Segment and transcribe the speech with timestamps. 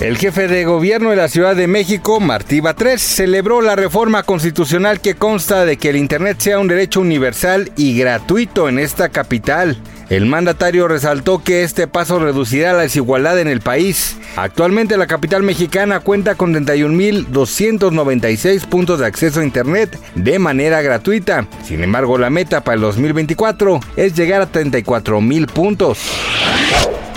[0.00, 5.00] El jefe de gobierno de la Ciudad de México, Martí Batres, celebró la reforma constitucional
[5.00, 9.78] que consta de que el Internet sea un derecho universal y gratuito en esta capital.
[10.10, 14.18] El mandatario resaltó que este paso reducirá la desigualdad en el país.
[14.36, 21.46] Actualmente la capital mexicana cuenta con 31.296 puntos de acceso a Internet de manera gratuita.
[21.64, 26.00] Sin embargo, la meta para el 2024 es llegar a 34.000 puntos.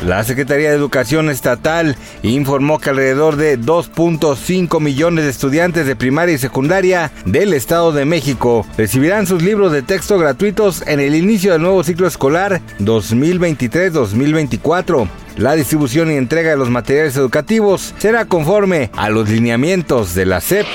[0.06, 6.36] La Secretaría de Educación Estatal informó que alrededor de 2.5 millones de estudiantes de primaria
[6.36, 11.52] y secundaria del Estado de México recibirán sus libros de texto gratuitos en el inicio
[11.52, 15.10] del nuevo ciclo escolar 2023-2024.
[15.36, 20.40] La distribución y entrega de los materiales educativos será conforme a los lineamientos de la
[20.40, 20.66] SEP.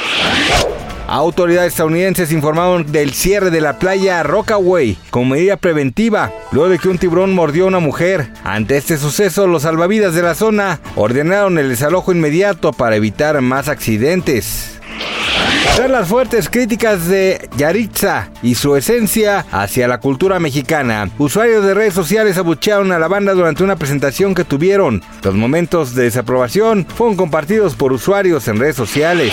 [1.07, 6.89] Autoridades estadounidenses informaron del cierre de la playa Rockaway como medida preventiva, luego de que
[6.89, 8.31] un tiburón mordió a una mujer.
[8.43, 13.69] Ante este suceso, los salvavidas de la zona ordenaron el desalojo inmediato para evitar más
[13.69, 14.81] accidentes.
[15.77, 21.75] Tras las fuertes críticas de Yaritza y su esencia hacia la cultura mexicana, usuarios de
[21.75, 25.03] redes sociales abuchearon a la banda durante una presentación que tuvieron.
[25.23, 29.33] Los momentos de desaprobación fueron compartidos por usuarios en redes sociales.